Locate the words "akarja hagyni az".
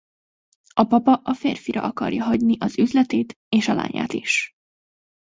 1.83-2.77